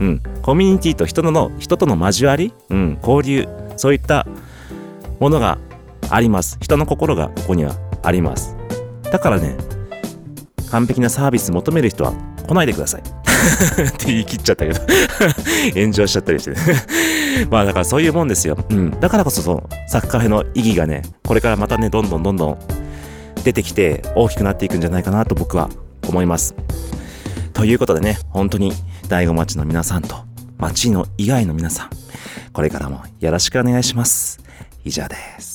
[0.00, 0.22] うん。
[0.42, 4.26] コミュニティと人との、人との交わり、うん、交流、そういった
[5.20, 5.58] ものが
[6.10, 6.58] あります。
[6.60, 8.56] 人の心がここにはあります。
[9.10, 9.56] だからね、
[10.70, 12.12] 完璧なサービス求める人は
[12.46, 13.02] 来ないでください。
[13.86, 14.80] って言い切っちゃったけど
[15.74, 16.56] 炎上しちゃったりしてね
[17.50, 18.56] まあだからそういうもんですよ。
[18.70, 18.90] うん。
[19.00, 22.58] だからこそそのサッカーフェの意義がね、これからまたね、どんどんどんどん
[23.44, 25.68] 出てきて大きくなっていくんじゃないかなと僕は
[26.08, 26.54] 思います。
[27.54, 28.72] ということでね、本当に
[29.08, 30.16] 大子町の皆さんと
[30.58, 31.90] 町の以外の皆さん、
[32.52, 34.40] これからもよろしくお願いします。
[34.84, 35.51] 以上です。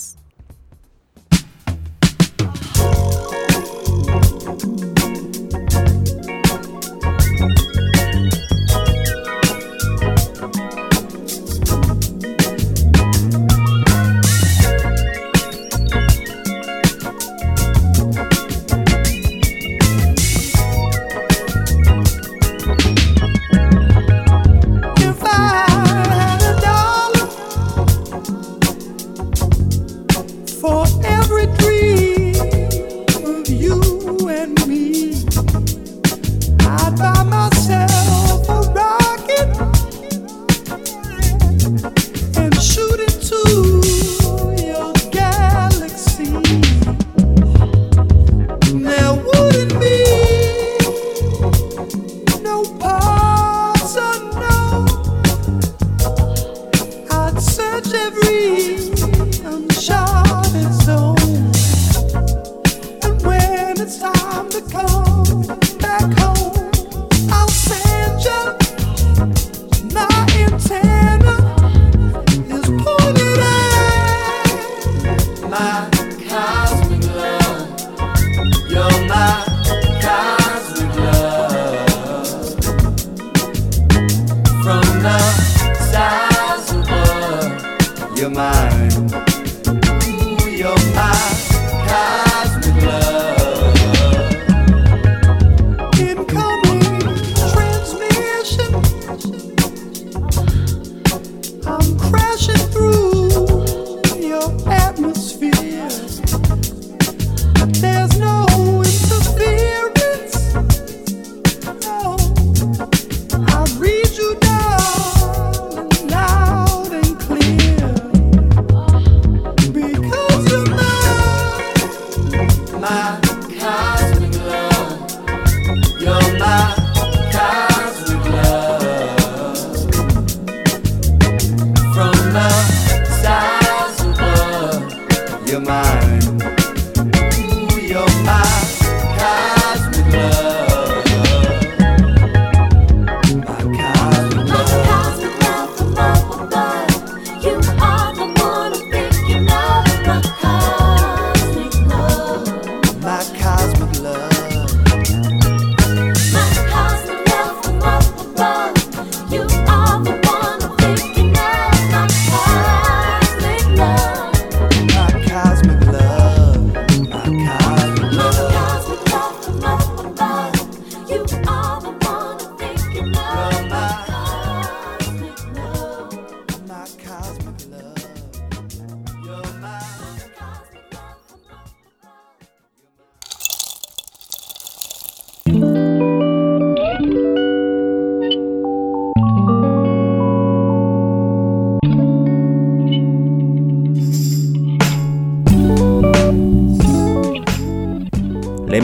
[88.27, 88.86] your mind.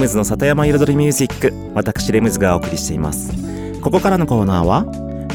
[0.03, 3.31] ムズの里山彩りミュージック私レムズがお送りしています。
[3.81, 4.85] ここからのコーナーは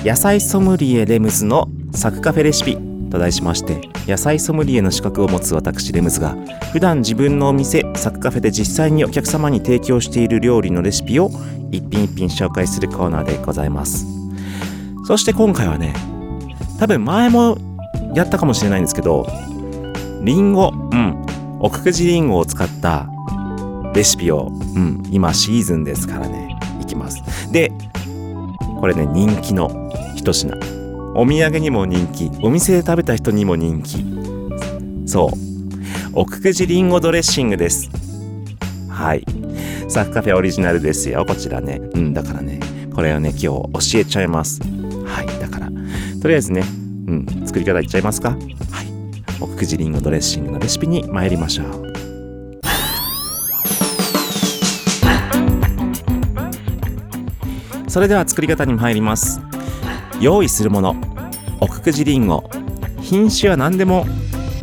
[0.04, 2.76] 野菜ソムリエレムズのサクカフェレシピ
[3.10, 6.36] と題しまして野菜ソムリエの資格を持つ私レムズが
[6.70, 11.30] 普段自分のお店サクカフェで実際にお客様に提供している料理のレシピを
[11.70, 14.06] 一品一品紹介するコーナーでございます。
[15.06, 15.94] そして今回はね
[16.78, 17.56] 多分前も
[18.14, 19.26] やったかもしれないんですけど
[20.22, 21.24] リンゴうん
[21.60, 23.08] 奥久慈リンゴを使った
[23.94, 26.58] レシピを、うん、今シーズンですからね。
[26.80, 27.22] いきます。
[27.52, 27.72] で
[28.80, 30.54] これね人気の一品。
[31.14, 32.30] お土産にも人気。
[32.42, 34.04] お店で食べた人にも人気。
[35.06, 35.38] そう。
[36.12, 37.90] 奥久慈リンゴドレッシングです。
[38.88, 39.24] はい。
[39.88, 41.24] サクカフェオリジナルですよ。
[41.26, 41.80] こちらね。
[41.94, 42.60] うんだからね。
[42.94, 44.60] これをね今日教えちゃいます。
[45.06, 45.26] はい。
[45.40, 45.70] だから。
[46.20, 46.62] とりあえずね。
[47.06, 47.26] うん。
[47.46, 48.30] 作り方いっちゃいますか。
[48.30, 48.38] はい。
[49.40, 51.87] 奥久慈リンゴドレッシングのレシピに参りましょう。
[57.98, 59.40] それでは作り方に入ります。
[60.20, 60.94] 用意するもの。
[61.58, 62.48] 奥久慈りんご
[63.02, 64.06] 品種は何でも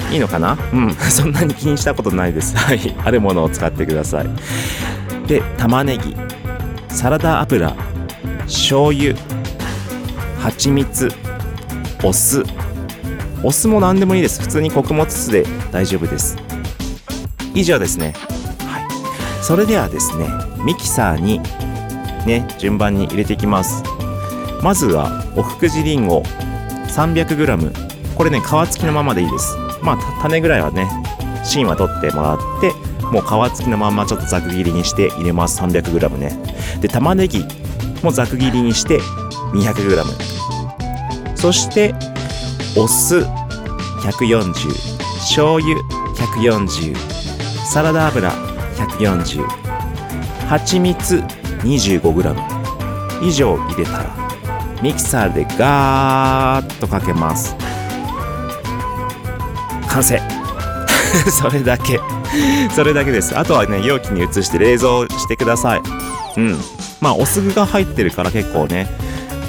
[0.10, 0.58] いいのかな？
[0.72, 0.94] うん。
[1.12, 2.56] そんなに気にしたことないです。
[2.56, 2.96] はい。
[3.04, 4.30] あるものを使ってください。
[5.28, 6.16] で玉ねぎ。
[6.88, 7.76] サラダ油。
[8.46, 9.14] 醤油。
[10.40, 11.12] 蜂蜜。
[12.06, 12.42] お酢。
[13.44, 14.42] お酢も何でもいいです。
[14.42, 16.38] 普通に穀物酢で大丈夫です。
[17.54, 18.14] 以上ですね。
[18.66, 18.86] はい。
[19.44, 20.26] それではですね
[20.64, 21.42] ミキサーに
[22.26, 23.84] ね順番に入れていきます。
[24.62, 26.24] まずは奥久慈りんご。
[26.88, 29.56] 300g これね皮付きのままでいいです。
[29.82, 30.90] まあ種ぐらいはね
[31.44, 32.72] 芯は取ってもらって
[33.12, 35.62] もう皮付きのままちょっとざく切りにして入れます。
[35.62, 36.32] 300g ね。
[36.82, 37.46] で玉ねぎ
[38.02, 39.00] もざく切りにして
[39.54, 40.04] 200g
[41.36, 41.94] そして
[42.78, 43.20] お酢
[44.02, 44.54] 140
[45.20, 45.76] 醤油
[46.16, 46.96] 140
[47.66, 48.32] サラダ油
[48.76, 49.44] 140
[50.48, 51.24] 蜂蜜
[51.66, 52.36] 25g
[53.22, 54.26] 以上入れたら
[54.82, 57.56] ミキサーでガーッとかけます。
[59.90, 60.22] 完成。
[61.32, 62.00] それだけ。
[62.76, 63.38] それだけです。
[63.38, 65.82] あとはね容器に移して冷蔵してください。
[66.38, 66.58] うん。
[67.00, 68.88] まあお酢が入ってるから結構ね。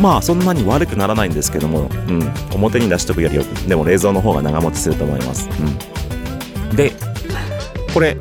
[0.00, 5.48] まあそんなに悪くならないんですけども、うん、表に出しとくよりでも冷蔵の方が長持ちすると思います、
[6.70, 6.92] うん、で
[7.94, 8.14] これ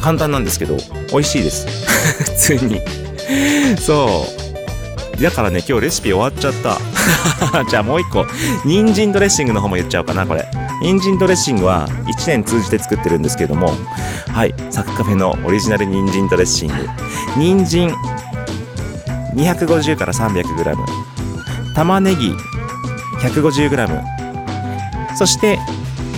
[0.00, 0.76] 簡単なんですけど
[1.10, 1.83] 美味しいです。
[2.18, 2.80] 普通に。
[3.80, 4.26] そ
[5.18, 5.22] う。
[5.22, 6.78] だからね今日レシピ終わっちゃった。
[7.70, 8.26] じゃあもう一個。
[8.64, 10.46] 人参ドレッシングの方も言っちゃおうかなこれ。
[10.82, 13.76] 人参ドレッシングは1年通じて作ってるんですけども。
[14.32, 14.54] はい。
[14.70, 16.74] サクカフェのオリジナル人参ドレッシング。
[17.36, 17.94] 人参
[19.34, 20.76] 250から 300g
[21.74, 22.32] 玉ねぎ
[23.20, 24.02] 150g
[25.16, 25.58] そして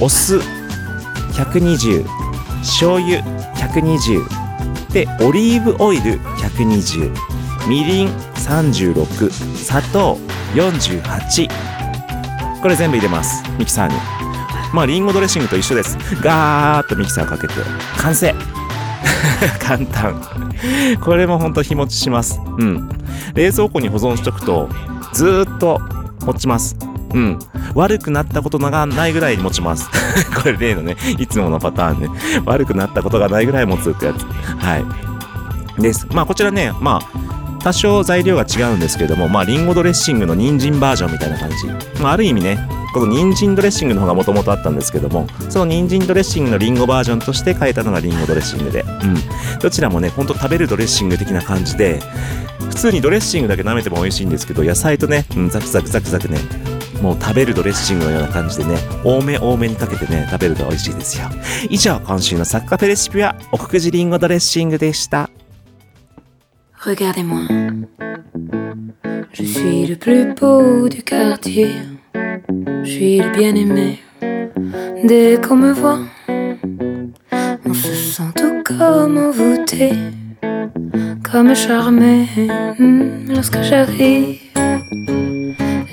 [0.01, 0.39] お酢
[1.33, 2.05] 120
[2.61, 3.23] 醤油
[3.55, 4.46] 120
[4.93, 7.13] でオリーブオイル120
[7.69, 10.17] みりん36砂糖
[10.55, 11.49] 48
[12.63, 13.95] これ全部入れますミキサーに。
[14.73, 15.97] まあリンゴドレッシングと一緒です。
[16.23, 17.55] ガーッとミキサーかけて
[17.99, 18.35] 完成。
[19.61, 20.21] 簡単。
[21.01, 22.41] これもほんと日持ちします。
[22.59, 22.89] うん。
[23.35, 24.69] 冷蔵庫に保存しとくと
[25.13, 25.81] ずっと
[26.25, 26.77] 持ちます。
[27.15, 27.39] うん。
[27.77, 29.89] 悪くなったことがないぐらい持ちます。
[30.35, 32.09] これ例のねいつものパターンね。
[32.45, 34.25] 悪くなったことがないぐらい持つってやつ。
[34.59, 34.79] は
[35.79, 35.83] い。
[35.83, 36.07] です。
[36.13, 41.67] まあこちらねまあ多少材料が違うんですけれどもまあリンゴドレッシングの人参バージョンみたいな感じ。
[42.01, 42.59] まあある意味ね
[42.95, 48.81] この人参ドレッシングの方がもともとあったんですけどもその人参ドレッシングのリンゴバージョンとして変えたのがリンゴドレッシングで。
[48.81, 49.59] うん。
[49.61, 52.01] どちらもねほんと食べるドレッシング的な感じで
[52.71, 56.39] 普通にドレッシングだけ舐めても美味しいんですけど野菜とね、うん、ザクザクザクザクね
[57.03, 61.29] もう食べるドレッシングのような感じでね、多め多めにかけてね、食べると美味しいですよ。
[61.71, 65.31] 以上、今週のサッカーフレシピは、おくくじりんごドレッシングでした。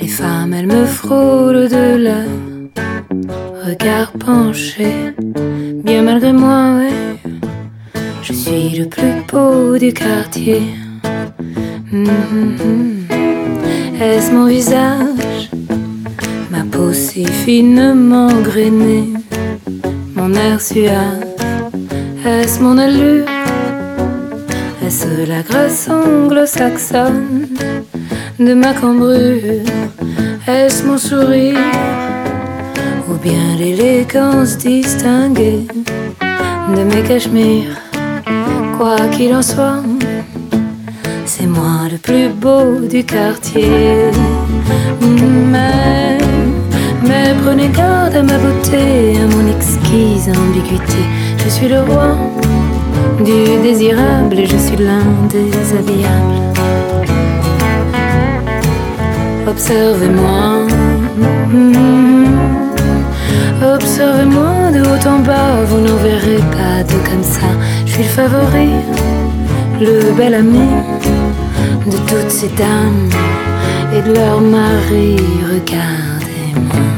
[0.03, 2.27] Les femmes, elles me frôlent de leur
[3.65, 4.91] regard penché.
[5.85, 7.31] Bien malgré moi, ouais.
[8.21, 10.63] Je suis le plus beau du quartier.
[11.89, 13.07] Mhm.
[14.01, 15.49] Est-ce mon visage,
[16.51, 19.13] ma peau si finement grainée,
[20.17, 21.23] mon air suave
[22.25, 23.29] Est-ce mon allure,
[24.85, 27.47] est-ce la grâce anglo-saxonne?
[28.39, 29.63] De ma cambrure
[30.47, 31.57] Est-ce mon sourire,
[33.09, 35.67] ou bien l'élégance distinguée
[36.75, 37.77] de mes cachemires?
[38.77, 39.83] Quoi qu'il en soit,
[41.25, 44.11] c'est moi le plus beau du quartier.
[47.05, 51.03] Mais, prenez garde à ma beauté, à mon exquise ambiguïté.
[51.43, 52.15] Je suis le roi
[53.23, 56.52] du désirable et je suis l'un des habillables.
[59.53, 60.65] Observez-moi.
[61.53, 62.25] mm,
[63.75, 67.45] Observez-moi de haut en bas, vous n'en verrez pas deux comme ça.
[67.85, 68.69] Je suis le favori,
[69.79, 70.67] le bel ami
[71.85, 73.09] de toutes ces dames
[73.95, 75.21] et de leurs maris.
[75.53, 76.92] Regardez-moi.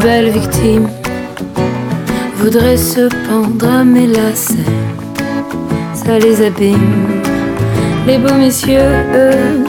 [0.00, 0.88] Mes belles victimes
[2.36, 4.56] voudraient se pendre à mes lacets.
[5.94, 7.22] Ça les abîme.
[8.06, 9.64] Les beaux messieurs, eux,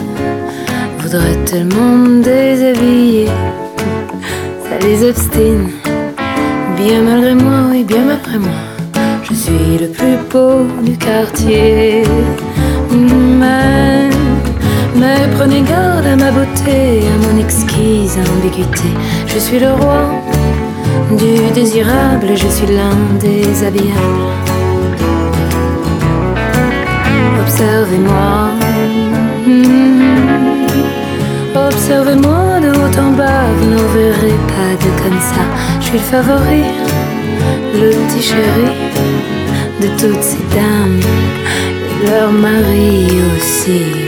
[0.98, 3.28] voudraient tellement me déshabiller.
[4.64, 5.68] Ça les obstine.
[6.76, 8.60] Bien malgré moi, oui, bien malgré moi.
[9.24, 12.02] Je suis le plus beau du quartier.
[12.90, 14.10] Mais,
[14.96, 18.90] mais prenez garde à ma beauté, à mon exquise ambiguïté.
[19.34, 20.02] Je suis le roi
[21.16, 24.28] du désirable je suis l'un des habillables.
[27.40, 28.50] Observez-moi.
[29.46, 29.92] Mm.
[31.54, 35.44] Observez-moi de haut en bas, vous n'en verrez pas de comme ça.
[35.80, 36.64] Je suis le favori,
[37.74, 38.68] le petit chéri
[39.80, 41.00] de toutes ces dames
[41.88, 43.06] et leur mari
[43.36, 44.01] aussi.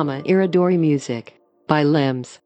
[0.00, 1.34] Satayama Iridori Music
[1.66, 2.40] by Limbs.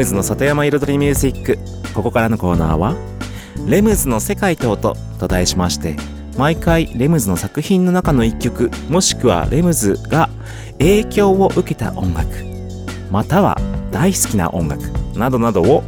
[0.00, 1.58] ムズの里山彩りミュージック。
[1.92, 2.96] ここからのコーナーは
[3.68, 5.96] 「レムズの世界と音」と題しまして
[6.38, 10.30] 毎回レムズの作品の中の一曲もしくはレムズが
[10.78, 12.28] 影響を受けた音楽
[13.10, 14.84] または大好きな音楽
[15.18, 15.82] などなどを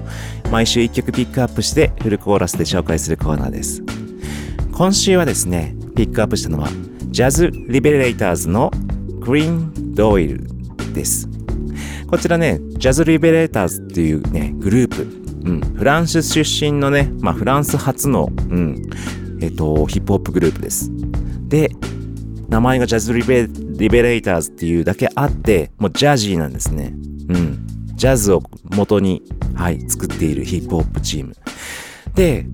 [0.51, 3.83] 毎週一曲ピックアップしてフルコーラスで紹介するコーナーです。
[4.73, 6.69] 今週はですねピックアップしたのは
[7.09, 8.71] ジャズ・リベレーターズの
[9.21, 10.47] グリーン・ドイル
[10.93, 11.32] です。
[12.13, 15.05] こちらね、ジャズ・リベレーターズっていうね、グループ。
[15.49, 18.83] うん、フランス出身のね、まあフランス初の、うん、
[19.41, 20.91] えっと、ヒップホップグループです。
[21.49, 21.71] で、
[22.51, 26.93] 名前がジャズリベ・リベレーターズっていうだけあって、もうジャージーなんですね。
[27.31, 27.67] うん。
[27.95, 28.43] ジャズを
[28.77, 29.23] 元に、
[29.55, 31.35] はい、作っているヒップホップチーム。
[32.15, 32.45] で、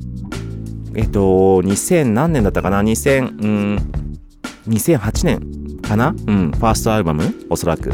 [0.94, 3.92] えっと、2000何年だったかな ?2000、うん、
[4.68, 5.57] 2008年
[5.88, 6.14] かな？
[6.26, 7.92] うん、ファーストアルバム、おそらく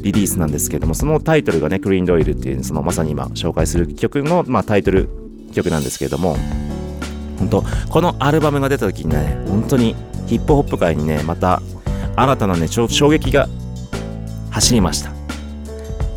[0.00, 5.08] リリースなんですけども、そのタイトルがね、クリーンドイルっていう、そのまさに今紹介する曲の、まあ、タイトル
[5.52, 6.36] 曲なんですけれども、
[7.38, 11.60] 本当このアルバムが出た時にね、本当にヒップホップ界にね、また
[12.16, 13.48] 新たなね、衝衝撃が
[14.50, 15.10] 走りました。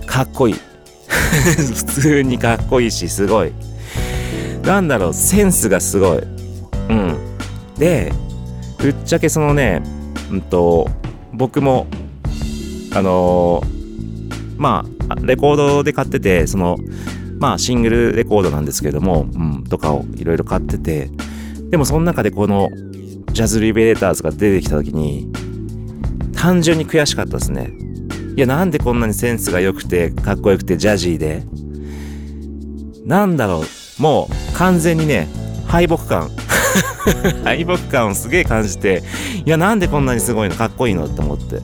[0.06, 0.56] かっこいい。
[1.10, 3.52] 普通にかっこいいし、すごい。
[4.64, 6.20] なんだろう、センスがすごい。
[6.90, 7.18] うん。
[7.78, 8.14] で、
[8.78, 9.82] ぶっちゃけそのね、
[10.32, 10.90] うんと、
[11.36, 11.88] 僕も、
[12.94, 13.76] あのー
[14.58, 16.78] まあ、レコードで買ってて、その、
[17.40, 21.10] まあ、シングルレコードなんですけども、うん、とかをいろいろ買ってて、
[21.70, 22.70] でもその中でこの、
[23.34, 25.32] ジャズリベレーターズが出てきた時に、
[26.34, 27.74] 単純に悔しかったですね。
[28.38, 31.44] いや、なんでこんなにセンスが良くて、かっこよくて、ジャジーで、
[33.06, 33.64] なんだろ
[34.00, 35.28] う、もう完全にね
[35.68, 36.30] 敗北感。
[37.44, 39.04] 敗北感をすげえ感じて
[39.46, 41.62] いやなんでこんなにすごいのかっこいいのって思って。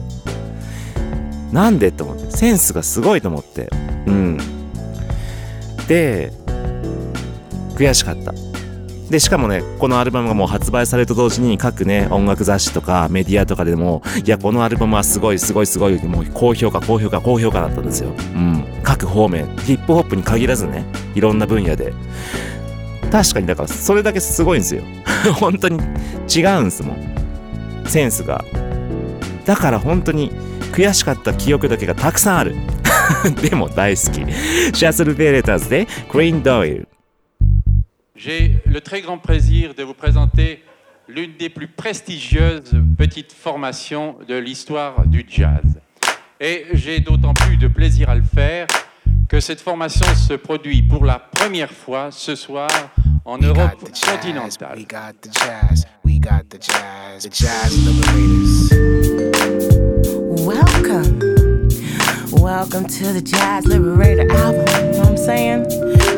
[1.52, 2.30] なんでって思って。
[2.30, 3.68] センスがすごいと思って。
[4.06, 4.38] うん。
[5.86, 6.32] で
[7.74, 8.32] 悔しかった。
[9.10, 18.08] でしかもねこのアルバムがもう発売されると同時に各ね音楽雑誌とかメディアとかでもいやこのアルバムはすごいすごいすごいもう高評価高評価高評価だったんですよ。
[18.08, 18.64] うん。
[18.82, 21.92] 各方面ヒップホップに限らずねいろんな分野で。
[23.12, 24.82] 確かにだからそれだけすごいんですよ
[25.38, 25.78] 本当に
[26.34, 28.42] 違うんですもんセンスが
[29.44, 30.30] だから本当に
[30.72, 32.54] 悔しかった記憶だけがたくさんある
[33.42, 36.88] でも大好きシャスル・ベレターズでクリーン・ドイル
[38.16, 40.62] J'ai le très grand plaisir de vous présenter
[41.08, 45.80] l'une des plus prestigieuses petites formations de l'histoire du jazz.
[46.40, 48.68] Et j'ai d'autant plus de plaisir à le faire
[49.28, 52.68] que cette formation se produit pour la première fois ce soir
[53.24, 54.76] en Europe continentale.
[54.76, 58.70] We got the jazz, we got the jazz, the jazz liberators.
[60.44, 61.20] Welcome.
[62.32, 64.66] Welcome to the Jazz Liberator album.
[64.66, 65.66] You know what I'm saying?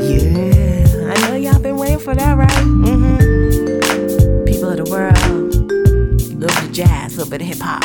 [0.03, 1.13] Yeah.
[1.13, 2.51] I know y'all been waiting for that, right?
[2.51, 4.45] Mm-hmm.
[4.45, 7.85] People of the world, a little bit of jazz, a little bit of hip hop.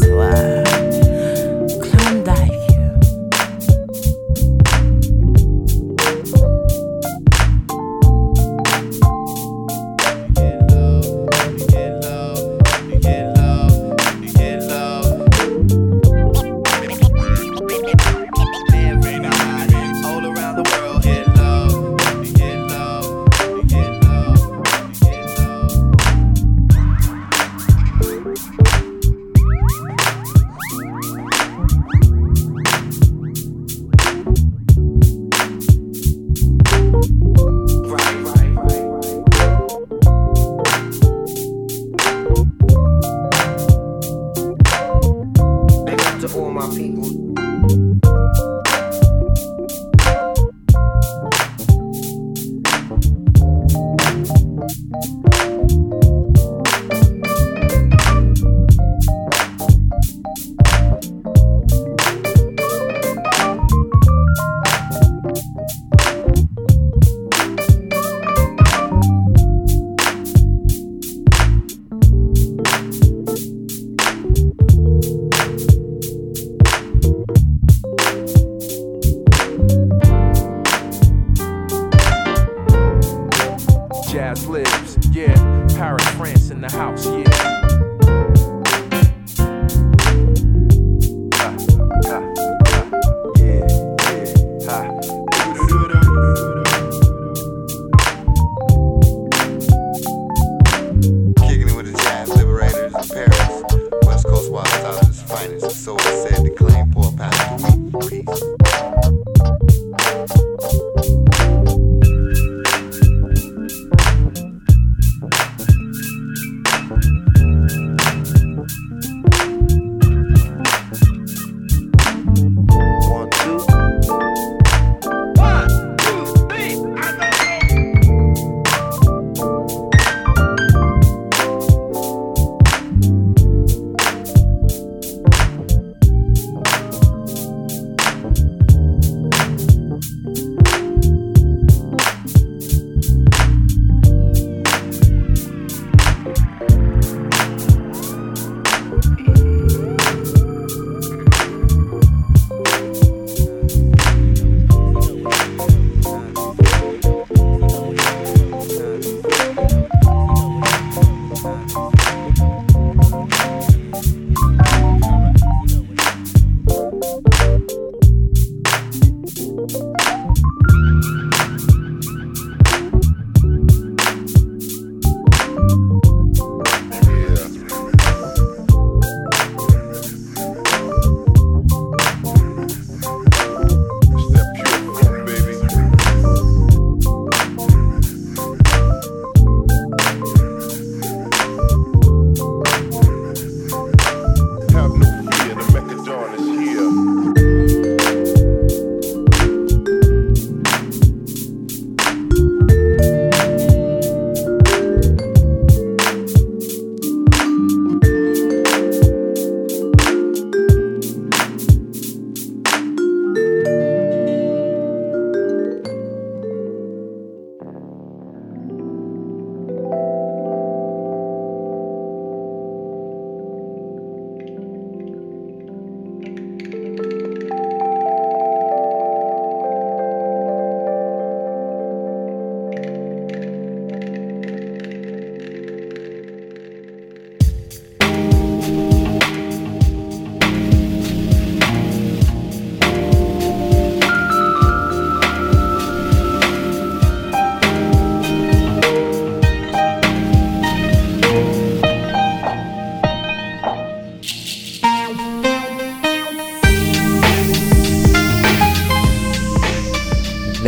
[0.00, 1.13] So, uh,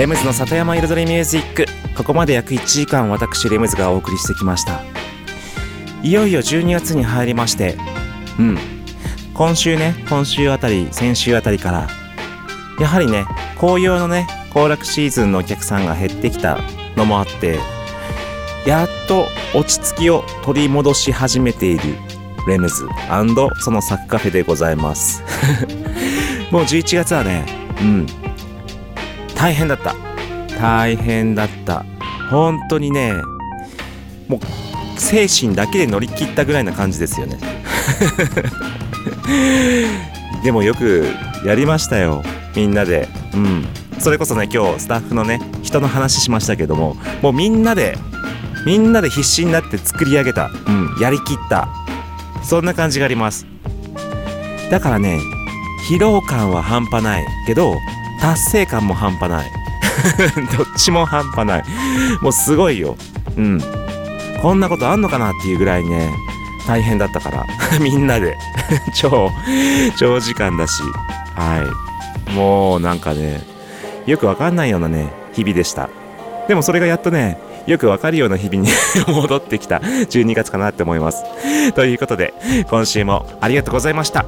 [0.07, 1.67] レムズの里山彩りミュージック。
[1.97, 4.81] ここまで約1時間私レムズがお送りしてきました。
[6.01, 7.77] いよいよ12月に入りまして。
[8.39, 8.59] うん。
[9.35, 11.89] 今週ね今週あたり先週あたりから。
[12.79, 13.27] やはりね
[13.59, 16.61] 紅葉のね行楽シーズンのお客さんが減ってきた
[16.95, 17.59] のもあって
[18.65, 19.27] やっと
[19.59, 21.97] 落ち着きを取り戻し始めている
[22.47, 22.87] レムズ
[23.59, 25.25] そのサッカフェでございます。
[26.53, 27.45] もう11月はね
[27.81, 28.26] うん。
[29.37, 29.95] 大変だった。
[30.59, 31.85] 大変だった。
[32.31, 33.13] 本当にね
[34.27, 37.39] もう精神だけで乗り切ったぐらいな感じですよね。
[40.43, 41.07] でもよく
[41.45, 42.23] やりましたよ
[42.55, 43.09] みんなで。
[43.35, 43.67] うん。
[43.99, 47.97] それこそね今日スタッフのね人の話しましたけどももうみんなで
[48.67, 51.69] みんなで必死になって作り上げた、うん、やりきった。
[52.43, 53.47] そんな感じがあります。
[54.71, 55.21] だからね
[55.89, 57.77] 疲労感は半端ないけど
[58.21, 59.51] 達成感も半端ない。
[60.57, 61.65] どっちも半端ない。
[62.21, 62.97] もうすごいよ。
[63.37, 63.61] うん。
[64.41, 66.11] こんなことあんのかなっていうぐらいね
[66.67, 67.47] 大変だったから。
[67.81, 68.37] みんなで。
[68.95, 69.31] 超
[69.99, 70.83] 長時間だし。
[71.35, 71.65] は
[72.29, 72.33] い。
[72.33, 73.41] もうなんかね
[74.07, 75.89] よくわかんないようなね日々でした。
[76.49, 78.69] でもそれがやっとねよくわかるような日々に
[79.09, 81.25] 戻ってきた12月かなって思います。
[81.75, 82.35] ということで、
[82.71, 84.25] 今週もありがとうございました。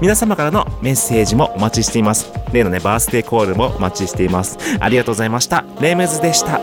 [0.00, 2.32] 皆様からのメッセージもお待ちしています。
[2.52, 4.58] 例のね、バースデーコールもお待ちしています。
[4.80, 5.64] ありがとうございました。
[5.80, 6.60] レイムズでした。